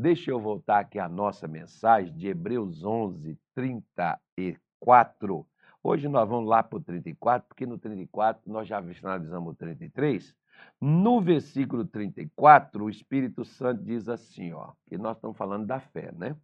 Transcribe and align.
Deixa 0.00 0.30
eu 0.30 0.40
voltar 0.40 0.78
aqui 0.78 0.98
à 0.98 1.06
nossa 1.10 1.46
mensagem 1.46 2.16
de 2.16 2.26
Hebreus 2.26 2.82
11, 2.82 3.38
34. 3.54 5.46
Hoje 5.82 6.08
nós 6.08 6.26
vamos 6.26 6.48
lá 6.48 6.62
para 6.62 6.78
o 6.78 6.80
34, 6.80 7.46
porque 7.46 7.66
no 7.66 7.76
34 7.76 8.50
nós 8.50 8.66
já 8.66 8.82
finalizamos 8.82 9.52
o 9.52 9.54
33. 9.54 10.34
No 10.80 11.20
versículo 11.20 11.84
34, 11.84 12.82
o 12.82 12.88
Espírito 12.88 13.44
Santo 13.44 13.82
diz 13.82 14.08
assim, 14.08 14.54
ó, 14.54 14.72
que 14.86 14.96
nós 14.96 15.18
estamos 15.18 15.36
falando 15.36 15.66
da 15.66 15.78
fé, 15.78 16.10
né? 16.12 16.34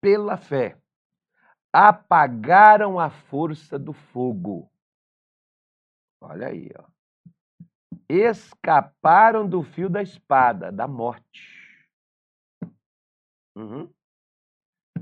Pela 0.00 0.38
fé, 0.38 0.78
apagaram 1.70 2.98
a 2.98 3.10
força 3.10 3.78
do 3.78 3.92
fogo. 3.92 4.72
Olha 6.22 6.46
aí, 6.46 6.70
ó. 6.74 6.84
Escaparam 8.08 9.46
do 9.46 9.62
fio 9.62 9.90
da 9.90 10.00
espada, 10.00 10.72
da 10.72 10.88
morte. 10.88 11.67
Uhum. 13.58 13.92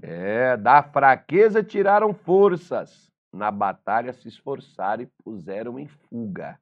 É, 0.01 0.57
da 0.57 0.83
fraqueza 0.83 1.63
tiraram 1.63 2.15
forças. 2.15 3.13
Na 3.31 3.51
batalha 3.51 4.15
se 4.15 4.29
esforçaram 4.29 5.03
e 5.03 5.13
puseram 5.23 5.79
em 5.79 5.87
fuga 5.87 6.59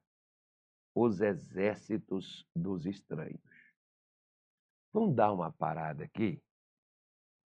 os 0.93 1.21
exércitos 1.21 2.45
dos 2.53 2.85
estranhos. 2.85 3.39
Vamos 4.93 5.15
dar 5.15 5.31
uma 5.31 5.53
parada 5.53 6.03
aqui 6.03 6.41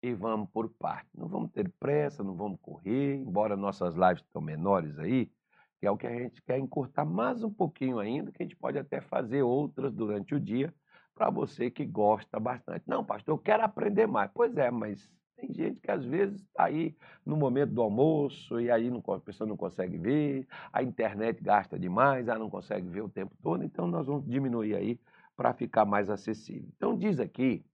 e 0.02 0.12
vamos 0.12 0.50
por 0.50 0.69
parte. 0.70 1.09
Não 1.14 1.28
vamos 1.28 1.52
ter 1.52 1.70
pressa, 1.78 2.24
não 2.24 2.34
vamos 2.34 2.59
correr, 2.61 3.14
embora 3.14 3.56
nossas 3.56 3.95
lives 3.95 4.24
estão 4.24 4.42
menores 4.42 4.98
aí, 4.98 5.30
que 5.78 5.86
é 5.86 5.91
o 5.91 5.97
que 5.97 6.06
a 6.09 6.19
gente 6.19 6.42
quer 6.42 6.59
encurtar 6.59 7.05
mais 7.05 7.45
um 7.45 7.52
pouquinho 7.52 8.00
ainda, 8.00 8.33
que 8.33 8.42
a 8.42 8.45
gente 8.45 8.56
pode 8.56 8.77
até 8.77 9.00
fazer 9.00 9.42
outras 9.42 9.92
durante 9.92 10.34
o 10.34 10.41
dia, 10.41 10.74
para 11.15 11.30
você 11.30 11.71
que 11.71 11.84
gosta 11.84 12.41
bastante. 12.41 12.84
Não, 12.87 13.05
pastor, 13.05 13.34
eu 13.34 13.39
quero 13.39 13.62
aprender 13.65 14.07
mais. 14.07 14.30
Pois 14.33 14.57
é, 14.57 14.70
mas 14.70 15.11
tem 15.37 15.53
gente 15.53 15.80
que 15.80 15.91
às 15.91 16.05
vezes 16.05 16.41
está 16.41 16.65
aí 16.65 16.97
no 17.25 17.37
momento 17.37 17.73
do 17.73 17.83
almoço 17.83 18.61
e 18.61 18.70
aí 18.70 18.91
não, 18.91 19.03
a 19.09 19.20
pessoa 19.20 19.47
não 19.47 19.56
consegue 19.56 19.98
ver, 19.98 20.47
a 20.73 20.83
internet 20.83 21.42
gasta 21.42 21.78
demais, 21.78 22.28
ela 22.28 22.39
não 22.39 22.51
consegue 22.51 22.89
ver 22.89 23.03
o 23.03 23.09
tempo 23.09 23.36
todo, 23.42 23.64
então 23.64 23.86
nós 23.86 24.06
vamos 24.06 24.25
diminuir 24.27 24.75
aí 24.75 25.01
para 25.36 25.53
ficar 25.53 25.84
mais 25.84 26.09
acessível. 26.09 26.69
Então 26.77 26.97
diz 26.97 27.19
aqui 27.19 27.64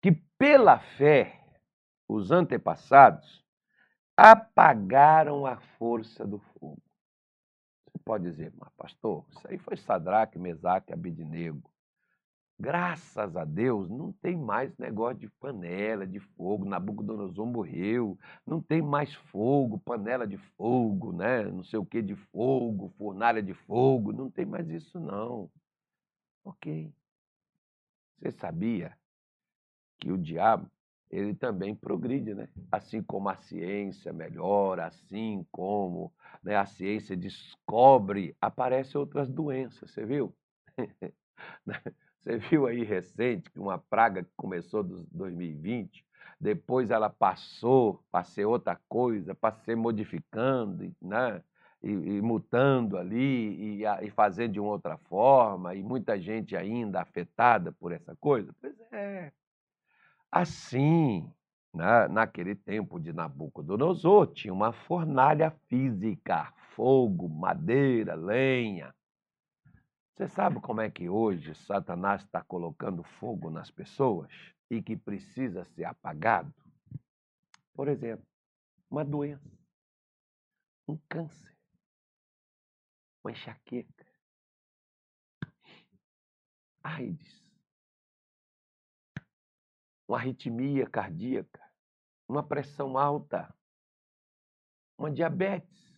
que 0.00 0.12
pela 0.38 0.78
fé 0.78 1.44
os 2.08 2.30
antepassados, 2.30 3.44
apagaram 4.16 5.46
a 5.46 5.56
força 5.78 6.26
do 6.26 6.38
fogo. 6.38 6.82
Você 7.86 7.98
pode 8.04 8.24
dizer, 8.24 8.52
mas 8.56 8.70
pastor, 8.76 9.24
isso 9.30 9.48
aí 9.48 9.58
foi 9.58 9.76
Sadraque, 9.76 10.38
Mesaque, 10.38 10.92
Abidnego. 10.92 11.70
Graças 12.58 13.36
a 13.36 13.44
Deus, 13.44 13.90
não 13.90 14.12
tem 14.12 14.36
mais 14.36 14.76
negócio 14.78 15.18
de 15.18 15.28
panela 15.28 16.06
de 16.06 16.20
fogo. 16.20 16.64
Nabucodonosor 16.64 17.46
morreu, 17.46 18.16
não 18.46 18.62
tem 18.62 18.80
mais 18.80 19.12
fogo, 19.14 19.78
panela 19.80 20.26
de 20.26 20.38
fogo, 20.56 21.12
né? 21.12 21.44
não 21.44 21.64
sei 21.64 21.78
o 21.78 21.84
que 21.84 22.00
de 22.00 22.14
fogo, 22.14 22.94
fornalha 22.96 23.42
de 23.42 23.54
fogo, 23.54 24.12
não 24.12 24.30
tem 24.30 24.46
mais 24.46 24.68
isso 24.70 25.00
não. 25.00 25.50
Ok. 26.44 26.92
Você 28.18 28.30
sabia 28.30 28.96
que 29.98 30.12
o 30.12 30.16
diabo 30.16 30.70
ele 31.10 31.34
também 31.34 31.74
progride, 31.74 32.34
né? 32.34 32.48
Assim 32.70 33.02
como 33.02 33.28
a 33.28 33.36
ciência 33.36 34.12
melhora, 34.12 34.86
assim 34.86 35.46
como 35.50 36.12
né, 36.42 36.56
a 36.56 36.66
ciência 36.66 37.16
descobre, 37.16 38.36
aparecem 38.40 38.98
outras 38.98 39.28
doenças, 39.28 39.90
você 39.90 40.04
viu? 40.04 40.34
Você 42.24 42.38
viu 42.50 42.66
aí 42.66 42.82
recente 42.84 43.50
que 43.50 43.60
uma 43.60 43.78
praga 43.78 44.24
que 44.24 44.30
começou 44.36 44.82
em 44.84 45.06
2020, 45.12 46.04
depois 46.40 46.90
ela 46.90 47.10
passou 47.10 48.02
para 48.10 48.24
ser 48.24 48.46
outra 48.46 48.80
coisa, 48.88 49.34
para 49.34 49.54
ser 49.54 49.76
modificando, 49.76 50.90
né? 51.00 51.42
E, 51.82 51.90
e, 51.90 52.22
mutando 52.22 52.96
ali 52.96 53.82
e, 53.82 53.84
e 53.84 54.10
fazendo 54.10 54.52
de 54.54 54.60
uma 54.60 54.70
outra 54.70 54.96
forma, 54.96 55.74
e 55.74 55.82
muita 55.82 56.18
gente 56.18 56.56
ainda 56.56 57.02
afetada 57.02 57.72
por 57.72 57.92
essa 57.92 58.16
coisa? 58.16 58.54
Pois 58.58 58.74
é, 58.90 59.30
Assim, 60.32 61.30
na, 61.72 62.08
naquele 62.08 62.56
tempo 62.56 62.98
de 62.98 63.12
Nabucodonosor, 63.12 64.26
tinha 64.28 64.52
uma 64.52 64.72
fornalha 64.72 65.52
física, 65.68 66.52
fogo, 66.74 67.28
madeira, 67.28 68.16
lenha. 68.16 68.92
Você 70.14 70.28
sabe 70.28 70.60
como 70.60 70.80
é 70.80 70.88
que 70.88 71.08
hoje 71.08 71.56
Satanás 71.56 72.22
está 72.22 72.40
colocando 72.40 73.02
fogo 73.02 73.50
nas 73.50 73.68
pessoas 73.68 74.30
e 74.70 74.80
que 74.80 74.96
precisa 74.96 75.64
ser 75.64 75.84
apagado? 75.84 76.54
Por 77.72 77.88
exemplo, 77.88 78.24
uma 78.88 79.04
doença, 79.04 79.50
um 80.86 80.96
câncer, 81.08 81.58
uma 83.24 83.32
enxaqueca, 83.32 84.06
AIDS, 86.80 87.44
uma 90.06 90.18
arritmia 90.18 90.88
cardíaca, 90.88 91.60
uma 92.28 92.46
pressão 92.46 92.96
alta, 92.96 93.52
uma 94.96 95.10
diabetes. 95.10 95.93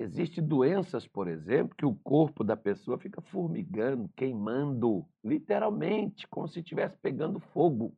Existem 0.00 0.46
doenças, 0.46 1.08
por 1.08 1.26
exemplo, 1.26 1.74
que 1.74 1.84
o 1.84 1.94
corpo 1.94 2.44
da 2.44 2.56
pessoa 2.56 2.98
fica 2.98 3.20
formigando, 3.20 4.08
queimando, 4.16 5.04
literalmente, 5.24 6.28
como 6.28 6.46
se 6.46 6.60
estivesse 6.60 6.96
pegando 6.98 7.40
fogo. 7.40 7.96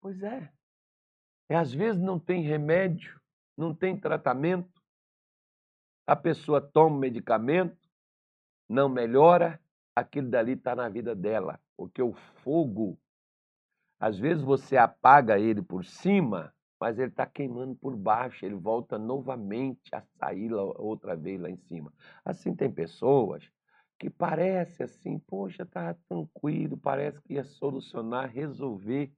Pois 0.00 0.20
é. 0.22 0.52
E 1.48 1.54
às 1.54 1.72
vezes 1.72 2.00
não 2.00 2.18
tem 2.18 2.42
remédio, 2.42 3.20
não 3.56 3.72
tem 3.72 3.98
tratamento. 3.98 4.82
A 6.06 6.16
pessoa 6.16 6.60
toma 6.60 6.98
medicamento, 6.98 7.78
não 8.68 8.88
melhora, 8.88 9.60
aquilo 9.94 10.28
dali 10.28 10.52
está 10.52 10.74
na 10.74 10.88
vida 10.88 11.14
dela. 11.14 11.60
Porque 11.76 12.02
o 12.02 12.14
fogo, 12.42 12.98
às 14.00 14.18
vezes 14.18 14.42
você 14.42 14.76
apaga 14.76 15.38
ele 15.38 15.62
por 15.62 15.84
cima, 15.84 16.52
mas 16.80 16.98
ele 16.98 17.10
está 17.10 17.26
queimando 17.26 17.76
por 17.76 17.96
baixo, 17.96 18.44
ele 18.44 18.54
volta 18.54 18.98
novamente 18.98 19.94
a 19.94 20.00
sair 20.18 20.52
outra 20.52 21.14
vez 21.16 21.40
lá 21.40 21.50
em 21.50 21.56
cima. 21.56 21.92
Assim 22.24 22.54
tem 22.54 22.72
pessoas 22.72 23.50
que 23.98 24.08
parece 24.08 24.82
assim, 24.82 25.18
poxa, 25.18 25.66
tá 25.66 25.94
tranquilo, 26.08 26.78
parece 26.78 27.20
que 27.22 27.34
ia 27.34 27.44
solucionar, 27.44 28.30
resolver. 28.30 29.12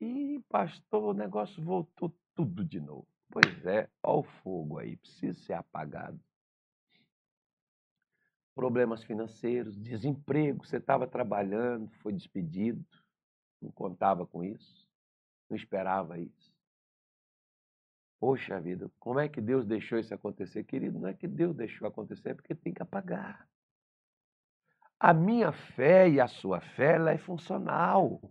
E, 0.00 0.40
pastor, 0.48 1.02
o 1.02 1.14
negócio 1.14 1.62
voltou 1.62 2.14
tudo 2.34 2.64
de 2.64 2.80
novo. 2.80 3.08
Pois 3.30 3.66
é, 3.66 3.88
olha 4.02 4.20
o 4.20 4.22
fogo 4.22 4.78
aí, 4.78 4.96
precisa 4.96 5.38
ser 5.40 5.54
apagado 5.54 6.20
problemas 8.54 9.02
financeiros, 9.02 9.78
desemprego, 9.78 10.64
você 10.66 10.76
estava 10.76 11.06
trabalhando, 11.06 11.90
foi 12.02 12.12
despedido, 12.12 12.84
não 13.60 13.70
contava 13.70 14.26
com 14.26 14.44
isso, 14.44 14.88
não 15.48 15.56
esperava 15.56 16.18
isso. 16.18 16.51
Poxa 18.22 18.60
vida, 18.60 18.88
como 19.00 19.18
é 19.18 19.28
que 19.28 19.40
Deus 19.40 19.66
deixou 19.66 19.98
isso 19.98 20.14
acontecer? 20.14 20.62
Querido, 20.62 20.96
não 20.96 21.08
é 21.08 21.12
que 21.12 21.26
Deus 21.26 21.56
deixou 21.56 21.88
acontecer, 21.88 22.28
é 22.28 22.34
porque 22.34 22.54
tem 22.54 22.72
que 22.72 22.80
apagar. 22.80 23.48
A 24.96 25.12
minha 25.12 25.50
fé 25.50 26.08
e 26.08 26.20
a 26.20 26.28
sua 26.28 26.60
fé, 26.60 26.94
ela 26.94 27.10
é 27.10 27.18
funcional. 27.18 28.22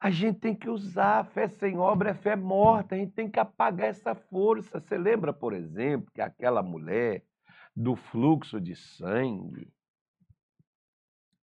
A 0.00 0.10
gente 0.10 0.40
tem 0.40 0.56
que 0.56 0.68
usar. 0.68 1.20
A 1.20 1.24
fé 1.24 1.46
sem 1.46 1.78
obra 1.78 2.10
é 2.10 2.14
fé 2.14 2.34
morta. 2.34 2.96
A 2.96 2.98
gente 2.98 3.12
tem 3.12 3.30
que 3.30 3.38
apagar 3.38 3.86
essa 3.86 4.16
força. 4.16 4.80
Você 4.80 4.98
lembra, 4.98 5.32
por 5.32 5.52
exemplo, 5.52 6.10
que 6.12 6.20
aquela 6.20 6.60
mulher 6.60 7.24
do 7.76 7.94
fluxo 7.94 8.60
de 8.60 8.74
sangue. 8.74 9.72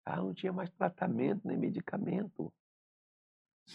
Ah, 0.03 0.17
não 0.17 0.33
tinha 0.33 0.51
mais 0.51 0.69
tratamento 0.71 1.47
nem 1.47 1.55
medicamento. 1.55 2.53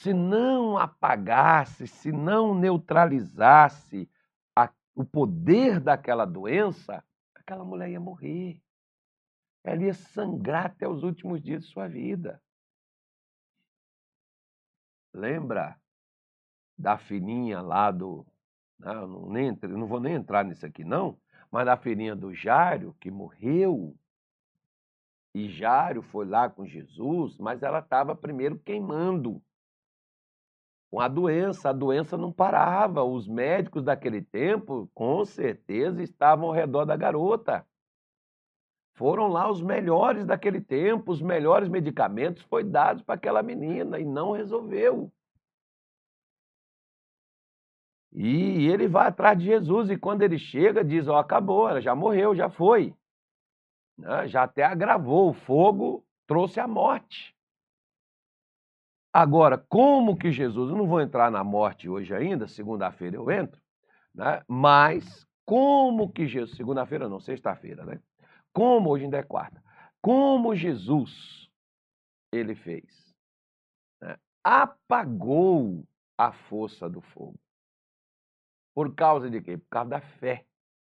Se 0.02 0.12
não 0.12 0.76
apagasse, 0.76 1.86
se 1.86 2.12
não 2.12 2.54
neutralizasse 2.54 4.08
a, 4.54 4.70
o 4.94 5.04
poder 5.04 5.80
daquela 5.80 6.24
doença, 6.24 7.04
aquela 7.34 7.64
mulher 7.64 7.90
ia 7.90 8.00
morrer. 8.00 8.60
Ela 9.64 9.82
ia 9.84 9.94
sangrar 9.94 10.66
até 10.66 10.88
os 10.88 11.02
últimos 11.02 11.42
dias 11.42 11.64
de 11.64 11.70
sua 11.70 11.88
vida. 11.88 12.42
Lembra 15.12 15.80
da 16.78 16.98
filhinha 16.98 17.60
lá 17.60 17.90
do. 17.90 18.26
Não, 18.78 19.06
não, 19.06 19.30
nem, 19.30 19.58
não 19.62 19.86
vou 19.86 19.98
nem 19.98 20.14
entrar 20.14 20.44
nisso 20.44 20.66
aqui, 20.66 20.84
não 20.84 21.18
mas 21.50 21.64
na 21.64 21.76
filhinha 21.76 22.14
do 22.14 22.34
Jário, 22.34 22.94
que 23.00 23.10
morreu, 23.10 23.96
e 25.34 25.48
Jário 25.48 26.02
foi 26.02 26.26
lá 26.26 26.48
com 26.48 26.66
Jesus, 26.66 27.38
mas 27.38 27.62
ela 27.62 27.78
estava 27.78 28.16
primeiro 28.16 28.58
queimando 28.58 29.42
com 30.96 31.00
a 31.02 31.08
doença. 31.08 31.68
A 31.68 31.72
doença 31.74 32.16
não 32.16 32.32
parava. 32.32 33.04
Os 33.04 33.28
médicos 33.28 33.84
daquele 33.84 34.22
tempo, 34.22 34.90
com 34.94 35.26
certeza, 35.26 36.02
estavam 36.02 36.46
ao 36.46 36.54
redor 36.54 36.86
da 36.86 36.96
garota, 36.96 37.66
Foram 38.94 39.28
lá 39.28 39.50
os 39.50 39.60
melhores 39.60 40.24
daquele 40.24 40.58
tempo, 40.58 41.12
os 41.12 41.20
melhores 41.20 41.68
medicamentos 41.68 42.42
foi 42.44 42.64
dados 42.64 43.02
para 43.02 43.14
aquela 43.14 43.42
menina 43.42 44.00
e 44.00 44.06
não 44.06 44.32
resolveu. 44.32 45.12
E 48.10 48.66
ele 48.66 48.88
vai 48.88 49.08
atrás 49.08 49.38
de 49.38 49.44
Jesus 49.44 49.90
e 49.90 49.98
quando 49.98 50.22
ele 50.22 50.38
chega 50.38 50.82
diz, 50.82 51.08
ó, 51.08 51.16
oh, 51.16 51.18
acabou, 51.18 51.68
ela 51.68 51.82
já 51.82 51.94
morreu, 51.94 52.34
já 52.34 52.48
foi. 52.48 52.94
Né? 53.98 54.28
Já 54.28 54.44
até 54.44 54.64
agravou, 54.64 55.28
o 55.28 55.34
fogo 55.34 56.02
trouxe 56.26 56.58
a 56.58 56.66
morte. 56.66 57.35
Agora, 59.18 59.56
como 59.56 60.14
que 60.14 60.30
Jesus, 60.30 60.68
eu 60.68 60.76
não 60.76 60.86
vou 60.86 61.00
entrar 61.00 61.30
na 61.30 61.42
morte 61.42 61.88
hoje 61.88 62.14
ainda, 62.14 62.46
segunda-feira 62.46 63.16
eu 63.16 63.30
entro, 63.30 63.58
né? 64.14 64.42
mas 64.46 65.26
como 65.42 66.12
que 66.12 66.26
Jesus, 66.26 66.54
segunda-feira 66.54 67.08
não, 67.08 67.18
sexta-feira, 67.18 67.86
né? 67.86 67.98
Como 68.52 68.90
hoje 68.90 69.04
ainda 69.04 69.16
é 69.16 69.22
quarta. 69.22 69.64
Como 70.02 70.54
Jesus 70.54 71.50
ele 72.30 72.54
fez? 72.54 73.14
Né? 74.02 74.18
Apagou 74.44 75.82
a 76.18 76.30
força 76.30 76.86
do 76.86 77.00
fogo. 77.00 77.40
Por 78.74 78.94
causa 78.94 79.30
de 79.30 79.40
quê? 79.40 79.56
Por 79.56 79.68
causa 79.70 79.88
da 79.88 80.00
fé. 80.02 80.44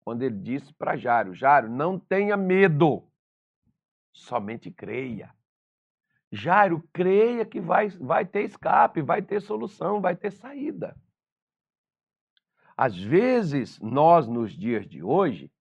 Quando 0.05 0.23
ele 0.23 0.37
disse 0.37 0.73
para 0.75 0.95
Jário: 0.95 1.33
Jário, 1.33 1.69
não 1.69 1.99
tenha 1.99 2.37
medo, 2.37 3.03
somente 4.13 4.71
creia. 4.71 5.35
Jairo, 6.35 6.83
creia 6.91 7.45
que 7.45 7.61
vai, 7.61 7.89
vai 7.89 8.25
ter 8.25 8.41
escape, 8.41 9.03
vai 9.03 9.21
ter 9.21 9.39
solução, 9.39 10.01
vai 10.01 10.15
ter 10.15 10.31
saída. 10.31 10.97
Às 12.75 12.97
vezes, 12.97 13.79
nós, 13.79 14.27
nos 14.27 14.51
dias 14.51 14.87
de 14.87 15.03
hoje, 15.03 15.51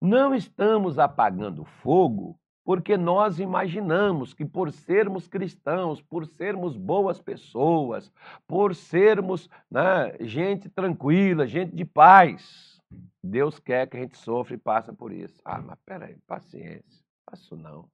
não 0.00 0.34
estamos 0.34 0.98
apagando 0.98 1.66
fogo 1.66 2.40
porque 2.64 2.96
nós 2.96 3.38
imaginamos 3.38 4.32
que 4.32 4.44
por 4.44 4.72
sermos 4.72 5.28
cristãos, 5.28 6.00
por 6.00 6.26
sermos 6.26 6.76
boas 6.76 7.20
pessoas, 7.20 8.10
por 8.46 8.74
sermos 8.74 9.50
né, 9.70 10.16
gente 10.20 10.68
tranquila, 10.70 11.46
gente 11.46 11.76
de 11.76 11.84
paz, 11.84 12.80
Deus 13.22 13.60
quer 13.60 13.86
que 13.86 13.98
a 13.98 14.00
gente 14.00 14.16
sofra 14.16 14.54
e 14.54 14.58
passe 14.58 14.92
por 14.92 15.12
isso. 15.12 15.40
Ah, 15.44 15.60
mas 15.60 15.78
peraí, 15.84 16.16
paciência, 16.26 17.04
faço 17.28 17.54
não. 17.54 17.86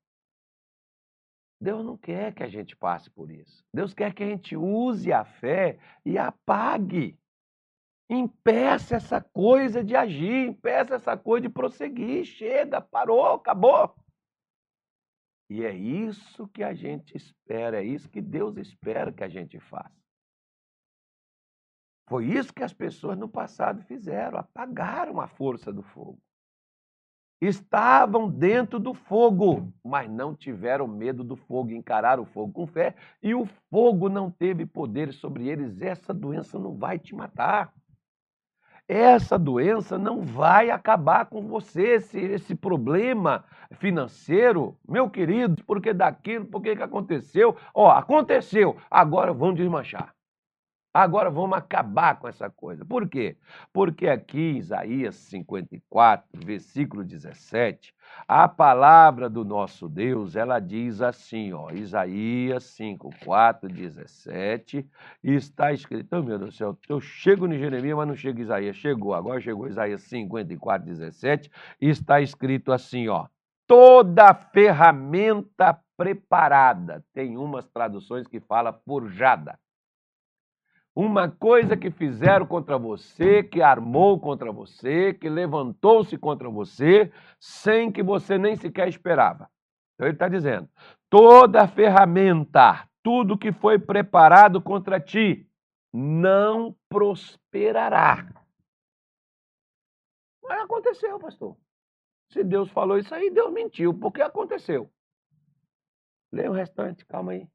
Deus 1.62 1.85
não 1.85 1.97
quer 1.97 2.35
que 2.35 2.43
a 2.43 2.49
gente 2.49 2.76
passe 2.76 3.09
por 3.11 3.31
isso. 3.31 3.64
Deus 3.73 3.94
quer 3.94 4.12
que 4.12 4.23
a 4.23 4.26
gente 4.26 4.56
use 4.56 5.12
a 5.12 5.25
fé 5.25 5.79
e 6.05 6.19
apague 6.19 7.19
Impeça 8.14 8.97
essa 8.97 9.23
coisa 9.23 9.82
de 9.82 9.97
agir, 9.97 10.49
impeça 10.49 10.97
essa 10.97 11.17
coisa 11.17 11.49
de 11.49 11.49
prosseguir. 11.49 12.26
Chega, 12.26 12.79
parou, 12.79 13.37
acabou. 13.37 13.94
E 15.49 15.64
é 15.64 15.75
isso 15.75 16.47
que 16.49 16.62
a 16.62 16.75
gente 16.75 17.17
espera, 17.17 17.82
é 17.82 17.85
isso 17.85 18.11
que 18.11 18.20
Deus 18.20 18.58
espera 18.58 19.12
que 19.12 19.25
a 19.25 19.29
gente 19.29 19.58
faça. 19.58 19.97
Foi 22.06 22.26
isso 22.26 22.53
que 22.53 22.62
as 22.62 22.75
pessoas 22.75 23.17
no 23.17 23.29
passado 23.29 23.82
fizeram, 23.85 24.38
apagaram 24.38 25.19
a 25.19 25.26
força 25.26 25.73
do 25.73 25.82
fogo. 25.82 26.20
Estavam 27.43 28.31
dentro 28.31 28.79
do 28.79 28.94
fogo, 28.94 29.73
mas 29.85 30.09
não 30.09 30.33
tiveram 30.33 30.87
medo 30.87 31.25
do 31.25 31.35
fogo, 31.35 31.73
encararam 31.73 32.23
o 32.23 32.27
fogo 32.27 32.53
com 32.53 32.69
fé, 32.69 32.94
e 33.21 33.35
o 33.35 33.44
fogo 33.69 34.09
não 34.09 34.31
teve 34.31 34.65
poder 34.65 35.12
sobre 35.12 35.49
eles. 35.49 35.83
Essa 35.83 36.15
doença 36.15 36.56
não 36.56 36.77
vai 36.77 37.00
te 37.00 37.17
matar. 37.17 37.75
Essa 38.87 39.37
doença 39.37 39.99
não 39.99 40.23
vai 40.23 40.71
acabar 40.71 41.27
com 41.27 41.43
você, 41.49 41.94
esse, 41.94 42.17
esse 42.21 42.55
problema 42.55 43.44
financeiro, 43.73 44.79
meu 44.89 45.11
querido, 45.11 45.65
porque 45.65 45.93
daquilo, 45.93 46.44
porque 46.44 46.77
que 46.77 46.83
aconteceu? 46.83 47.56
Ó, 47.75 47.91
aconteceu, 47.91 48.77
agora 48.89 49.33
vamos 49.33 49.56
desmanchar. 49.56 50.15
Agora 50.94 51.31
vamos 51.31 51.56
acabar 51.56 52.19
com 52.19 52.29
essa 52.29 52.50
coisa. 52.50 52.85
Por 52.85 53.09
quê? 53.09 53.37
Porque 53.73 54.06
aqui, 54.06 54.59
Isaías 54.59 55.15
54, 55.15 56.29
versículo 56.44 57.03
17, 57.03 57.94
a 58.29 58.47
palavra 58.47 59.31
do 59.31 59.43
nosso 59.43 59.89
Deus, 59.89 60.37
ela 60.37 60.61
diz 60.61 61.00
assim, 61.00 61.55
ó, 61.55 61.71
Isaías 61.71 62.65
5, 62.65 63.11
4, 63.25 63.71
17, 63.71 64.87
está 65.23 65.73
escrito, 65.73 66.15
oh, 66.15 66.23
meu 66.23 66.39
Deus 66.39 66.50
do 66.50 66.56
céu, 66.56 66.79
eu 66.87 67.00
chego 67.00 67.49
no 67.49 67.56
Jeremias, 67.56 67.97
mas 67.97 68.09
não 68.09 68.15
chego 68.15 68.41
em 68.41 68.43
Isaías, 68.43 68.77
chegou, 68.77 69.15
agora 69.15 69.41
chegou 69.41 69.67
Isaías 69.67 70.03
54, 70.03 70.87
17, 70.87 71.50
está 71.81 72.21
escrito 72.21 72.71
assim, 72.71 73.09
ó, 73.09 73.29
toda 73.67 74.35
ferramenta 74.35 75.79
preparada, 75.97 77.03
tem 77.15 77.39
umas 77.39 77.67
traduções 77.67 78.27
que 78.27 78.41
fala 78.41 78.73
forjada, 78.73 79.59
uma 80.94 81.31
coisa 81.31 81.77
que 81.77 81.91
fizeram 81.91 82.47
contra 82.47 82.79
você, 82.79 83.43
que 83.43 83.62
armou 83.62 84.21
contra 84.21 84.53
você, 84.53 85.15
que 85.15 85.29
levantou-se 85.29 86.17
contra 86.19 86.50
você, 86.50 87.11
sem 87.41 87.91
que 87.91 88.03
você 88.03 88.37
nem 88.37 88.56
sequer 88.56 88.89
esperava. 88.89 89.49
Então 89.94 90.06
ele 90.06 90.15
está 90.15 90.29
dizendo: 90.29 90.69
toda 91.09 91.67
ferramenta, 91.67 92.89
tudo 93.03 93.39
que 93.39 93.53
foi 93.53 93.79
preparado 93.79 94.61
contra 94.61 95.00
ti, 95.00 95.49
não 95.93 96.77
prosperará. 96.89 98.29
Mas 100.43 100.62
aconteceu, 100.62 101.19
pastor. 101.19 101.56
Se 102.31 102.43
Deus 102.43 102.71
falou 102.71 102.99
isso 102.99 103.15
aí, 103.15 103.31
Deus 103.31 103.53
mentiu, 103.53 103.93
porque 103.94 104.23
aconteceu. 104.23 104.91
Leia 106.33 106.50
o 106.50 106.55
restante, 106.55 107.05
calma 107.05 107.33
aí. 107.33 107.47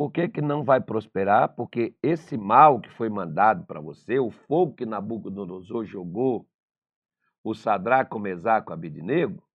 Por 0.00 0.10
que, 0.10 0.30
que 0.30 0.40
não 0.40 0.64
vai 0.64 0.80
prosperar? 0.80 1.54
Porque 1.54 1.94
esse 2.02 2.34
mal 2.38 2.80
que 2.80 2.88
foi 2.88 3.10
mandado 3.10 3.66
para 3.66 3.82
você, 3.82 4.18
o 4.18 4.30
fogo 4.30 4.72
que 4.72 4.86
Nabucodonosor 4.86 5.84
jogou, 5.84 6.48
o 7.44 7.54
Sadraco, 7.54 8.18
Mesaco, 8.18 8.70
o 8.70 8.72
Abidinego, 8.72 9.46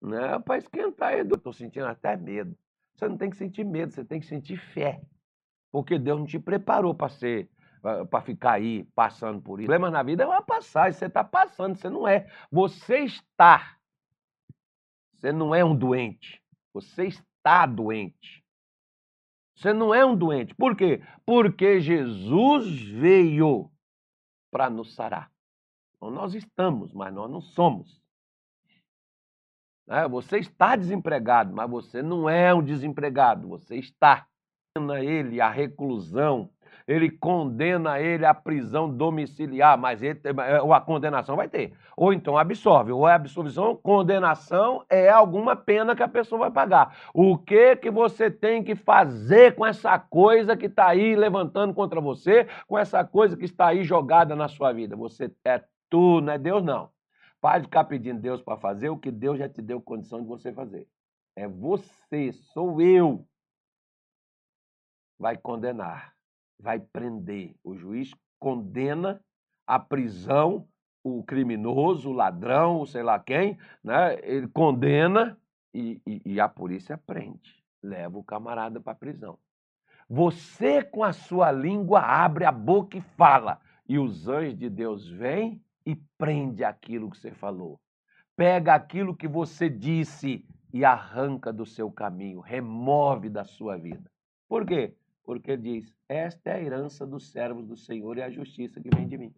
não 0.00 0.16
é 0.16 0.38
para 0.38 0.56
esquentar. 0.56 1.12
Eu 1.12 1.26
estou 1.26 1.52
sentindo 1.52 1.84
até 1.84 2.16
medo. 2.16 2.56
Você 2.94 3.06
não 3.06 3.18
tem 3.18 3.28
que 3.28 3.36
sentir 3.36 3.62
medo, 3.62 3.92
você 3.92 4.06
tem 4.06 4.18
que 4.18 4.26
sentir 4.26 4.56
fé. 4.56 5.02
Porque 5.70 5.98
Deus 5.98 6.20
não 6.20 6.26
te 6.26 6.38
preparou 6.38 6.94
para 6.94 7.10
ser 7.10 7.50
para 8.08 8.22
ficar 8.22 8.52
aí 8.52 8.84
passando 8.94 9.42
por 9.42 9.60
isso. 9.60 9.66
Problema 9.66 9.90
na 9.90 10.02
vida 10.02 10.22
é 10.22 10.26
uma 10.26 10.40
passagem, 10.40 10.98
você 10.98 11.08
está 11.08 11.22
passando, 11.22 11.76
você 11.76 11.90
não 11.90 12.08
é. 12.08 12.26
Você 12.50 13.00
está. 13.00 13.76
Você 15.12 15.30
não 15.30 15.54
é 15.54 15.62
um 15.62 15.76
doente. 15.76 16.42
Você 16.72 17.04
está 17.04 17.66
doente. 17.66 18.41
Você 19.62 19.72
não 19.72 19.94
é 19.94 20.04
um 20.04 20.16
doente. 20.16 20.52
Por 20.56 20.76
quê? 20.76 21.00
Porque 21.24 21.80
Jesus 21.80 22.82
veio 22.82 23.70
para 24.50 24.68
nos 24.68 24.92
sarar. 24.92 25.30
Então, 25.94 26.10
nós 26.10 26.34
estamos, 26.34 26.92
mas 26.92 27.14
nós 27.14 27.30
não 27.30 27.40
somos. 27.40 28.02
É, 29.88 30.08
você 30.08 30.38
está 30.38 30.74
desempregado, 30.74 31.54
mas 31.54 31.70
você 31.70 32.02
não 32.02 32.28
é 32.28 32.52
um 32.52 32.62
desempregado, 32.62 33.46
você 33.46 33.76
está. 33.76 34.26
Ele, 35.00 35.40
a 35.40 35.48
reclusão, 35.48 36.50
ele 36.86 37.10
condena 37.10 38.00
ele 38.00 38.24
à 38.24 38.34
prisão 38.34 38.88
domiciliar, 38.88 39.78
mas 39.78 40.02
ele, 40.02 40.20
é, 40.24 40.74
a 40.74 40.80
condenação 40.80 41.36
vai 41.36 41.48
ter. 41.48 41.72
Ou 41.96 42.12
então 42.12 42.36
absolve, 42.36 42.92
ou 42.92 43.08
é 43.08 43.14
absolvição, 43.14 43.76
condenação 43.76 44.84
é 44.88 45.08
alguma 45.08 45.54
pena 45.54 45.94
que 45.94 46.02
a 46.02 46.08
pessoa 46.08 46.40
vai 46.40 46.50
pagar. 46.50 46.96
O 47.14 47.36
que 47.38 47.76
que 47.76 47.90
você 47.90 48.30
tem 48.30 48.62
que 48.62 48.74
fazer 48.74 49.54
com 49.54 49.66
essa 49.66 49.98
coisa 49.98 50.56
que 50.56 50.66
está 50.66 50.88
aí 50.88 51.14
levantando 51.14 51.74
contra 51.74 52.00
você, 52.00 52.46
com 52.66 52.78
essa 52.78 53.04
coisa 53.04 53.36
que 53.36 53.44
está 53.44 53.68
aí 53.68 53.84
jogada 53.84 54.34
na 54.34 54.48
sua 54.48 54.72
vida? 54.72 54.96
Você 54.96 55.30
é 55.44 55.62
tu, 55.90 56.20
não 56.20 56.32
é 56.32 56.38
Deus 56.38 56.62
não. 56.62 56.90
Para 57.40 57.58
de 57.58 57.64
ficar 57.64 57.84
pedindo 57.84 58.20
Deus 58.20 58.40
para 58.40 58.56
fazer 58.56 58.88
o 58.88 58.96
que 58.96 59.10
Deus 59.10 59.38
já 59.38 59.48
te 59.48 59.60
deu 59.60 59.80
condição 59.80 60.20
de 60.20 60.28
você 60.28 60.52
fazer. 60.52 60.86
É 61.34 61.48
você, 61.48 62.32
sou 62.32 62.80
eu. 62.80 63.26
Vai 65.18 65.36
condenar 65.36 66.11
vai 66.62 66.78
prender. 66.78 67.54
O 67.64 67.74
juiz 67.74 68.14
condena 68.38 69.20
à 69.66 69.78
prisão 69.78 70.66
o 71.04 71.22
criminoso, 71.24 72.10
o 72.10 72.12
ladrão, 72.12 72.86
sei 72.86 73.02
lá 73.02 73.18
quem, 73.18 73.58
né? 73.82 74.18
ele 74.22 74.46
condena 74.46 75.36
e, 75.74 76.00
e, 76.06 76.22
e 76.24 76.40
a 76.40 76.48
polícia 76.48 76.96
prende, 76.96 77.60
leva 77.82 78.16
o 78.16 78.22
camarada 78.22 78.80
para 78.80 78.92
a 78.92 78.96
prisão. 78.96 79.36
Você, 80.08 80.82
com 80.82 81.02
a 81.02 81.12
sua 81.12 81.50
língua, 81.50 82.00
abre 82.00 82.44
a 82.44 82.52
boca 82.52 82.96
e 82.96 83.00
fala, 83.00 83.60
e 83.88 83.98
os 83.98 84.28
anjos 84.28 84.56
de 84.56 84.70
Deus 84.70 85.08
vêm 85.08 85.60
e 85.84 85.96
prende 86.16 86.62
aquilo 86.62 87.10
que 87.10 87.18
você 87.18 87.32
falou. 87.32 87.80
Pega 88.36 88.74
aquilo 88.74 89.16
que 89.16 89.26
você 89.26 89.68
disse 89.68 90.46
e 90.72 90.84
arranca 90.84 91.52
do 91.52 91.66
seu 91.66 91.90
caminho, 91.90 92.40
remove 92.40 93.28
da 93.28 93.44
sua 93.44 93.76
vida. 93.76 94.10
Por 94.48 94.64
quê? 94.64 94.94
Porque 95.24 95.56
diz: 95.56 95.94
Esta 96.08 96.50
é 96.50 96.54
a 96.54 96.62
herança 96.62 97.06
dos 97.06 97.30
servos 97.30 97.66
do 97.66 97.76
Senhor 97.76 98.16
e 98.18 98.22
a 98.22 98.30
justiça 98.30 98.80
que 98.80 98.90
vem 98.94 99.06
de 99.06 99.18
mim. 99.18 99.34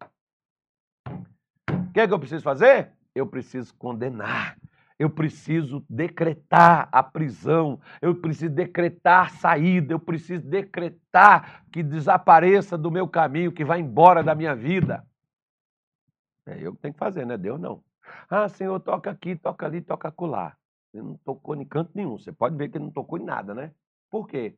que 1.92 2.00
é 2.00 2.06
que 2.06 2.12
eu 2.12 2.18
preciso 2.18 2.42
fazer? 2.42 2.92
Eu 3.14 3.26
preciso 3.26 3.74
condenar. 3.76 4.58
Eu 4.96 5.10
preciso 5.10 5.84
decretar 5.90 6.88
a 6.92 7.02
prisão, 7.02 7.80
eu 8.00 8.14
preciso 8.14 8.54
decretar 8.54 9.32
saída, 9.32 9.92
eu 9.92 9.98
preciso 9.98 10.46
decretar 10.46 11.64
que 11.72 11.82
desapareça 11.82 12.78
do 12.78 12.92
meu 12.92 13.08
caminho, 13.08 13.50
que 13.50 13.64
vá 13.64 13.76
embora 13.76 14.22
da 14.22 14.36
minha 14.36 14.54
vida. 14.54 15.04
É 16.46 16.60
eu 16.60 16.74
que 16.74 16.80
tenho 16.80 16.94
que 16.94 17.00
fazer, 17.00 17.26
né? 17.26 17.36
Deus 17.36 17.60
não. 17.60 17.82
Ah, 18.30 18.48
Senhor, 18.48 18.78
toca 18.80 19.10
aqui, 19.10 19.34
toca 19.34 19.66
ali, 19.66 19.80
toca 19.80 20.08
acolá. 20.08 20.56
Ele 20.92 21.02
não 21.02 21.16
tocou 21.24 21.56
em 21.56 21.64
canto 21.64 21.90
nenhum. 21.94 22.16
Você 22.16 22.30
pode 22.30 22.56
ver 22.56 22.68
que 22.68 22.78
ele 22.78 22.84
não 22.84 22.92
tocou 22.92 23.18
em 23.18 23.24
nada, 23.24 23.52
né? 23.52 23.72
Por 24.08 24.28
quê? 24.28 24.56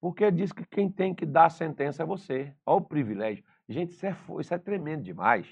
Porque 0.00 0.30
diz 0.30 0.52
que 0.52 0.64
quem 0.64 0.90
tem 0.90 1.14
que 1.14 1.26
dar 1.26 1.46
a 1.46 1.50
sentença 1.50 2.02
é 2.02 2.06
você. 2.06 2.54
Olha 2.64 2.78
o 2.78 2.80
privilégio. 2.80 3.44
Gente, 3.68 3.90
isso 3.90 4.06
é, 4.06 4.16
isso 4.40 4.54
é 4.54 4.58
tremendo 4.58 5.02
demais. 5.02 5.46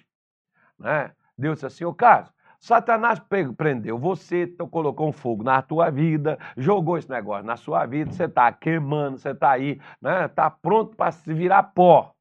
Né? 0.79 1.13
Deus 1.37 1.57
disse 1.57 1.67
assim, 1.67 1.85
ô 1.85 1.93
Carlos, 1.93 2.33
Satanás 2.59 3.21
prendeu 3.57 3.99
você, 3.99 4.47
colocou 4.71 5.09
um 5.09 5.13
fogo 5.13 5.45
na 5.45 5.63
tua 5.63 5.91
vida, 5.91 6.39
jogou 6.57 6.99
esse 6.99 7.09
negócio 7.09 7.47
na 7.47 7.57
sua 7.57 7.87
vida, 7.87 8.11
você 8.11 8.25
está 8.25 8.53
queimando, 8.53 9.19
você 9.19 9.31
está 9.31 9.51
aí, 9.53 9.81
né? 10.03 10.25
Está 10.25 10.51
pronto 10.51 10.97
para 10.97 11.13
se 11.13 11.33
virar 11.33 11.63
pó. 11.63 12.13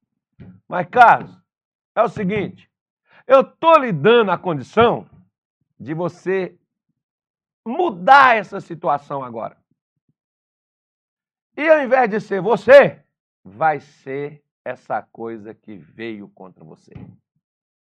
Mas, 0.68 0.88
Carlos, 0.92 1.36
é 1.96 2.04
o 2.04 2.10
seguinte, 2.10 2.70
eu 3.26 3.42
estou 3.42 3.80
lhe 3.80 3.92
dando 3.92 4.30
a 4.30 4.38
condição 4.38 5.08
de 5.80 5.96
você 5.96 6.56
mudar 7.66 8.38
essa 8.38 8.62
situação 8.62 9.24
agora. 9.24 9.58
E 11.58 11.68
ao 11.68 11.84
invés 11.84 12.08
de 12.08 12.22
ser 12.22 12.40
você, 12.40 13.04
vai 13.44 13.80
ser 13.80 14.44
essa 14.64 15.02
coisa 15.02 15.56
que 15.56 15.76
veio 15.76 16.30
contra 16.30 16.64
você. 16.64 16.94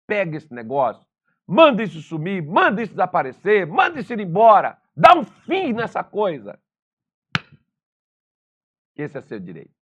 Pega 0.06 0.36
esse 0.36 0.52
negócio, 0.52 1.06
manda 1.46 1.82
isso 1.82 2.02
sumir, 2.02 2.44
manda 2.44 2.82
isso 2.82 2.92
desaparecer, 2.92 3.66
manda 3.66 3.98
isso 3.98 4.12
ir 4.12 4.20
embora, 4.20 4.78
dá 4.94 5.16
um 5.16 5.24
fim 5.24 5.72
nessa 5.72 6.04
coisa. 6.04 6.60
Esse 8.94 9.16
é 9.16 9.22
seu 9.22 9.40
direito. 9.40 9.74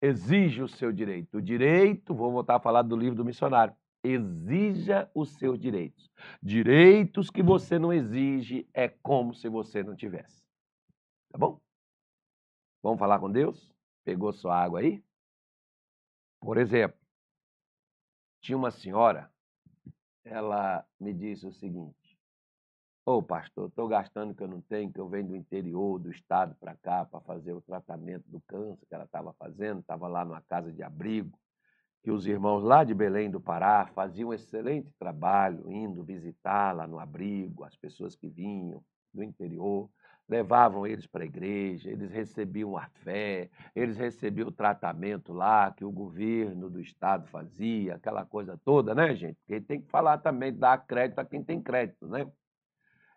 Exige 0.00 0.62
o 0.62 0.68
seu 0.68 0.90
direito. 0.90 1.36
O 1.36 1.42
direito, 1.42 2.14
vou 2.14 2.32
voltar 2.32 2.56
a 2.56 2.60
falar 2.60 2.82
do 2.82 2.96
livro 2.96 3.16
do 3.16 3.24
missionário. 3.24 3.74
Exija 4.02 5.10
os 5.14 5.36
seus 5.36 5.60
direitos. 5.60 6.10
Direitos 6.42 7.28
que 7.28 7.42
você 7.42 7.78
não 7.78 7.92
exige 7.92 8.66
é 8.72 8.88
como 8.88 9.34
se 9.34 9.48
você 9.48 9.82
não 9.82 9.94
tivesse. 9.94 10.42
Tá 11.30 11.38
bom? 11.38 11.60
Vamos 12.82 12.98
falar 12.98 13.20
com 13.20 13.30
Deus? 13.30 13.72
Pegou 14.04 14.32
sua 14.32 14.56
água 14.56 14.80
aí? 14.80 15.04
Por 16.40 16.58
exemplo, 16.58 16.98
tinha 18.40 18.58
uma 18.58 18.72
senhora 18.72 19.32
ela 20.24 20.84
me 21.00 21.12
disse 21.12 21.46
o 21.46 21.52
seguinte: 21.52 22.18
Ô 23.04 23.16
oh, 23.16 23.22
pastor, 23.22 23.68
estou 23.68 23.88
gastando 23.88 24.34
que 24.34 24.42
eu 24.42 24.48
não 24.48 24.60
tenho, 24.60 24.92
que 24.92 25.00
eu 25.00 25.08
venho 25.08 25.28
do 25.28 25.36
interior 25.36 25.98
do 25.98 26.10
estado 26.10 26.54
para 26.56 26.76
cá 26.76 27.04
para 27.04 27.20
fazer 27.20 27.52
o 27.52 27.60
tratamento 27.60 28.28
do 28.28 28.40
câncer 28.42 28.86
que 28.86 28.94
ela 28.94 29.04
estava 29.04 29.32
fazendo, 29.34 29.80
estava 29.80 30.06
lá 30.08 30.24
numa 30.24 30.42
casa 30.42 30.72
de 30.72 30.82
abrigo, 30.82 31.38
que 32.02 32.10
os 32.10 32.26
irmãos 32.26 32.62
lá 32.62 32.84
de 32.84 32.94
Belém 32.94 33.30
do 33.30 33.40
Pará 33.40 33.86
faziam 33.94 34.30
um 34.30 34.34
excelente 34.34 34.92
trabalho, 34.98 35.70
indo 35.70 36.04
visitar 36.04 36.74
lá 36.74 36.86
no 36.86 36.98
abrigo 36.98 37.64
as 37.64 37.76
pessoas 37.76 38.16
que 38.16 38.28
vinham 38.28 38.84
do 39.12 39.22
interior 39.22 39.90
levavam 40.32 40.86
eles 40.86 41.06
para 41.06 41.24
a 41.24 41.26
igreja, 41.26 41.90
eles 41.90 42.10
recebiam 42.10 42.74
a 42.74 42.88
fé, 43.04 43.50
eles 43.76 43.98
recebiam 43.98 44.48
o 44.48 44.52
tratamento 44.52 45.30
lá 45.30 45.70
que 45.70 45.84
o 45.84 45.92
governo 45.92 46.70
do 46.70 46.80
estado 46.80 47.26
fazia, 47.28 47.96
aquela 47.96 48.24
coisa 48.24 48.58
toda, 48.64 48.94
né, 48.94 49.14
gente? 49.14 49.36
Porque 49.40 49.60
tem 49.60 49.82
que 49.82 49.90
falar 49.90 50.16
também, 50.18 50.50
dar 50.50 50.86
crédito 50.86 51.18
a 51.18 51.24
quem 51.24 51.44
tem 51.44 51.60
crédito, 51.60 52.08
né? 52.08 52.26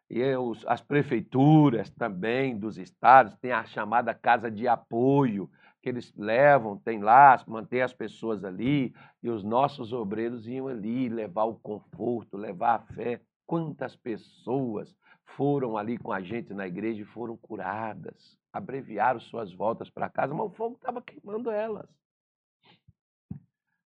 E 0.10 0.22
os, 0.36 0.66
as 0.68 0.82
prefeituras 0.82 1.90
também 1.90 2.60
dos 2.60 2.78
estados 2.78 3.34
têm 3.38 3.54
a 3.54 3.64
chamada 3.64 4.14
casa 4.14 4.52
de 4.52 4.68
apoio, 4.68 5.50
que 5.82 5.88
eles 5.88 6.14
levam, 6.18 6.78
tem 6.78 7.00
lá, 7.00 7.42
mantém 7.48 7.82
as 7.82 7.94
pessoas 7.94 8.44
ali, 8.44 8.94
e 9.24 9.30
os 9.30 9.42
nossos 9.42 9.94
obreiros 9.94 10.48
iam 10.48 10.68
ali 10.68 11.08
levar 11.08 11.46
o 11.46 11.56
conforto, 11.56 12.36
levar 12.36 12.76
a 12.76 12.94
fé. 12.94 13.22
Quantas 13.48 13.96
pessoas 13.96 14.96
foram 15.26 15.78
ali 15.78 15.98
com 15.98 16.12
a 16.12 16.22
gente 16.22 16.54
na 16.54 16.68
igreja 16.68 17.02
e 17.02 17.06
foram 17.06 17.36
curadas, 17.38 18.38
abreviaram 18.52 19.20
suas 19.20 19.54
voltas 19.54 19.90
para 19.90 20.10
casa, 20.10 20.34
mas 20.34 20.46
o 20.46 20.50
fogo 20.52 20.76
estava 20.76 21.02
queimando 21.02 21.52
elas. 21.52 21.90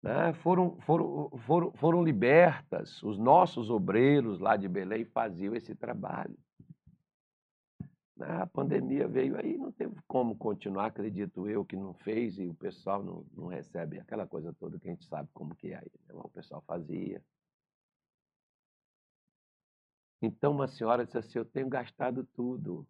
Né? 0.02 0.32
Foram, 0.34 0.78
foram, 0.80 1.30
foram, 1.46 1.72
foram 1.72 2.02
libertas. 2.02 3.02
Os 3.02 3.18
nossos 3.18 3.70
obreiros 3.70 4.38
lá 4.38 4.56
de 4.56 4.68
Belém 4.68 5.04
faziam 5.04 5.54
esse 5.54 5.74
trabalho. 5.74 6.36
Né? 8.16 8.42
A 8.42 8.46
pandemia 8.46 9.06
veio 9.08 9.36
aí, 9.36 9.56
não 9.56 9.72
teve 9.72 9.94
como 10.06 10.36
continuar, 10.36 10.86
acredito 10.86 11.48
eu, 11.48 11.64
que 11.64 11.76
não 11.76 11.94
fez 11.94 12.38
e 12.38 12.46
o 12.46 12.54
pessoal 12.54 13.02
não, 13.02 13.24
não 13.34 13.46
recebe 13.46 13.98
aquela 13.98 14.26
coisa 14.26 14.52
toda 14.52 14.78
que 14.78 14.88
a 14.88 14.90
gente 14.90 15.06
sabe 15.06 15.28
como 15.32 15.54
que 15.54 15.72
é 15.72 15.76
aí. 15.76 15.92
Né? 16.06 16.14
O 16.14 16.28
pessoal 16.28 16.62
fazia. 16.66 17.22
Então 20.22 20.52
uma 20.52 20.68
senhora 20.68 21.04
disse 21.04 21.18
assim: 21.18 21.38
Eu 21.38 21.44
tenho 21.44 21.68
gastado 21.68 22.24
tudo. 22.34 22.86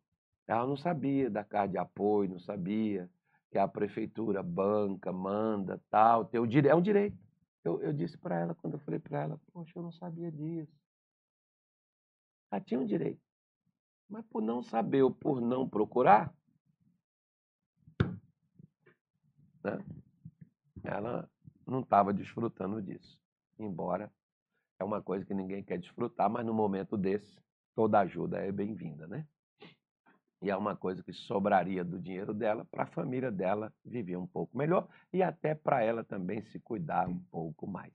Ela 0.47 0.67
não 0.67 0.77
sabia 0.77 1.31
da 1.31 1.45
carta 1.45 1.73
de 1.73 1.79
apoio, 1.79 2.31
não 2.31 2.41
sabia 2.41 3.09
que 3.51 3.59
a 3.59 3.69
prefeitura 3.69 4.43
banca, 4.43 5.13
manda, 5.13 5.81
tal. 5.91 6.25
Tem 6.25 6.41
o 6.41 6.47
dire... 6.47 6.69
É 6.69 6.75
um 6.75 6.83
direito. 6.83 7.17
Eu, 7.65 7.81
eu 7.83 7.93
disse 7.93 8.17
para 8.17 8.39
ela, 8.39 8.55
quando 8.55 8.75
eu 8.75 8.81
falei 8.81 8.99
para 8.99 9.21
ela: 9.21 9.41
Poxa, 9.53 9.73
eu 9.77 9.83
não 9.83 9.93
sabia 9.93 10.31
disso. 10.31 10.73
Ela 12.51 12.61
tinha 12.61 12.81
um 12.81 12.87
direito. 12.87 13.21
Mas 14.09 14.25
por 14.27 14.43
não 14.43 14.63
saber 14.63 15.03
ou 15.03 15.11
por 15.11 15.41
não 15.41 15.69
procurar, 15.69 16.35
né, 19.63 19.79
ela 20.83 21.31
não 21.65 21.81
estava 21.81 22.13
desfrutando 22.13 22.83
disso. 22.83 23.21
Embora 23.57 24.13
é 24.81 24.85
uma 24.85 25.03
coisa 25.03 25.27
que 25.27 25.35
ninguém 25.35 25.63
quer 25.63 25.79
desfrutar, 25.79 26.31
mas 26.31 26.45
no 26.45 26.55
momento 26.55 26.97
desse, 26.97 27.39
toda 27.75 28.01
ajuda 28.01 28.39
é 28.39 28.51
bem-vinda, 28.51 29.07
né? 29.07 29.27
E 30.43 30.51
é 30.51 30.57
uma 30.57 30.75
coisa 30.75 31.03
que 31.03 31.13
sobraria 31.13 31.85
do 31.85 32.01
dinheiro 32.01 32.33
dela 32.33 32.65
para 32.65 32.85
a 32.85 32.87
família 32.87 33.31
dela 33.31 33.71
viver 33.85 34.17
um 34.17 34.27
pouco 34.27 34.57
melhor 34.57 34.89
e 35.13 35.23
até 35.23 35.55
para 35.55 35.83
ela 35.83 36.03
também 36.03 36.41
se 36.41 36.59
cuidar 36.59 37.07
um 37.07 37.19
pouco 37.31 37.67
mais. 37.67 37.93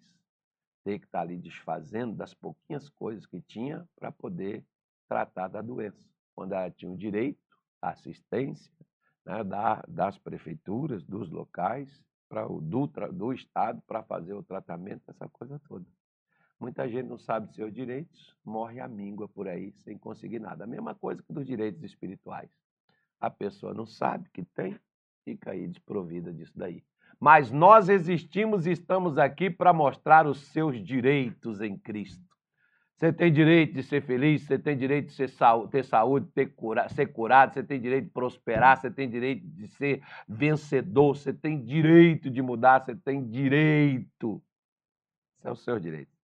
Ter 0.84 1.00
que 1.00 1.06
estar 1.06 1.18
tá 1.18 1.24
ali 1.24 1.40
desfazendo 1.40 2.16
das 2.16 2.36
pouquinhas 2.36 2.88
coisas 2.88 3.26
que 3.26 3.42
tinha 3.42 3.84
para 3.96 4.12
poder 4.12 4.64
tratar 5.10 5.48
da 5.48 5.64
doença. 5.64 6.08
Quando 6.36 6.54
ela 6.54 6.70
tinha 6.70 6.92
o 6.92 6.98
direito 6.98 7.42
à 7.82 7.90
assistência 7.90 8.72
né, 9.26 9.44
da, 9.44 9.84
das 9.88 10.20
prefeituras, 10.20 11.04
dos 11.04 11.32
locais, 11.32 12.06
pra, 12.30 12.46
do, 12.46 12.86
do 13.12 13.34
Estado 13.34 13.82
para 13.88 14.04
fazer 14.04 14.34
o 14.34 14.44
tratamento, 14.44 15.10
essa 15.10 15.28
coisa 15.28 15.60
toda. 15.68 15.86
Muita 16.60 16.88
gente 16.88 17.08
não 17.08 17.18
sabe 17.18 17.54
seus 17.54 17.74
direitos, 17.74 18.36
morre 18.44 18.80
a 18.80 18.88
míngua 18.88 19.28
por 19.28 19.48
aí 19.48 19.74
sem 19.84 19.98
conseguir 19.98 20.40
nada. 20.40 20.64
A 20.64 20.68
mesma 20.68 20.96
coisa 20.96 21.22
que 21.22 21.34
dos 21.34 21.46
direitos 21.46 21.84
espirituais. 21.84 22.50
A 23.20 23.30
pessoa 23.30 23.74
não 23.74 23.86
sabe 23.86 24.30
que 24.32 24.44
tem, 24.44 24.78
fica 25.24 25.52
aí 25.52 25.68
desprovida 25.68 26.32
disso 26.34 26.54
daí. 26.56 26.84
Mas 27.20 27.52
nós 27.52 27.90
existimos 27.90 28.66
e 28.66 28.72
estamos 28.72 29.18
aqui 29.18 29.50
para 29.50 29.74
mostrar 29.74 30.28
os 30.28 30.40
seus 30.48 30.84
direitos 30.84 31.62
em 31.62 31.78
Cristo. 31.78 32.24
Você 32.96 33.12
tem 33.12 33.32
direito 33.32 33.74
de 33.74 33.84
ser 33.84 34.02
feliz, 34.02 34.44
você 34.44 34.58
tem 34.58 34.78
direito 34.78 35.10
de 35.10 35.18
ter 35.70 35.84
saúde, 35.84 36.28
ter 36.34 36.56
cura, 36.56 36.88
ser 36.88 37.08
curado, 37.08 37.54
você 37.54 37.62
tem 37.62 37.80
direito 37.80 38.06
de 38.06 38.12
prosperar, 38.12 38.80
você 38.80 38.90
tem 38.90 39.10
direito 39.10 39.46
de 39.46 39.68
ser 39.68 40.02
vencedor, 40.28 41.16
você 41.16 41.34
tem 41.34 41.62
direito 41.62 42.30
de 42.30 42.42
mudar, 42.42 42.86
você 42.86 42.96
tem 42.96 43.28
direito. 43.30 44.42
Esse 45.38 45.48
é 45.48 45.52
o 45.52 45.56
seu 45.56 45.78
direito. 45.78 46.15